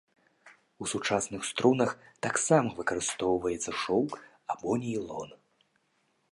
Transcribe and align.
У 0.83 0.87
сучасных 0.93 1.41
струнах 1.49 1.91
таксама 2.27 2.73
выкарыстоўваецца 2.81 3.71
шоўк 3.85 4.11
або 4.55 4.69
нейлон. 4.87 5.29